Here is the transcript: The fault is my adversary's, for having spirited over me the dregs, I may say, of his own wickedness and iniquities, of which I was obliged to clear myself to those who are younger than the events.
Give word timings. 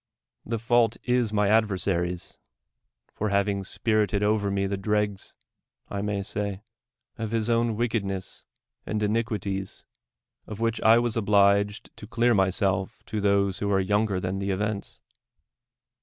The 0.43 0.57
fault 0.57 0.97
is 1.03 1.31
my 1.31 1.47
adversary's, 1.47 2.35
for 3.13 3.29
having 3.29 3.63
spirited 3.63 4.23
over 4.23 4.49
me 4.49 4.65
the 4.65 4.75
dregs, 4.75 5.35
I 5.89 6.01
may 6.01 6.23
say, 6.23 6.63
of 7.19 7.29
his 7.29 7.51
own 7.51 7.75
wickedness 7.75 8.43
and 8.83 9.03
iniquities, 9.03 9.85
of 10.47 10.59
which 10.59 10.81
I 10.81 10.97
was 10.97 11.15
obliged 11.15 11.95
to 11.97 12.07
clear 12.07 12.33
myself 12.33 13.03
to 13.05 13.21
those 13.21 13.59
who 13.59 13.71
are 13.71 13.79
younger 13.79 14.19
than 14.19 14.39
the 14.39 14.49
events. 14.49 14.99